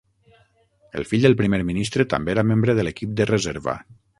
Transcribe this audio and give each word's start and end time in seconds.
El 1.01 1.05
fill 1.09 1.27
del 1.27 1.35
primer 1.43 1.61
ministre 1.67 2.07
també 2.17 2.35
era 2.37 2.47
membre 2.53 2.77
de 2.81 2.89
l'equip 2.89 3.17
de 3.21 3.29
reserva. 3.35 3.77